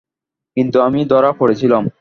[0.57, 1.83] কিন্তু আমি ধরা পড়েছিলাম।